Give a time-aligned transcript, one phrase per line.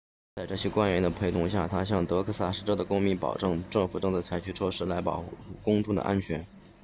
[0.37, 6.43] 在这些官员的陪同下他向德克萨斯州的公民保证政府正在采取措施来保护公众的安全